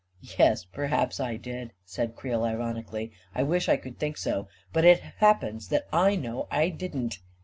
"Yes, 0.39 0.65
perhaps 0.65 1.19
I 1.19 1.37
did," 1.37 1.73
said 1.85 2.15
Creel 2.15 2.43
ironically." 2.43 3.11
I 3.35 3.43
wish 3.43 3.69
I 3.69 3.77
could 3.77 3.99
think 3.99 4.17
so; 4.17 4.47
but 4.73 4.83
it 4.83 4.99
happens 5.19 5.67
that 5.67 5.85
I 5.93 6.15
know 6.15 6.47
I 6.49 6.69
didn't. 6.69 7.19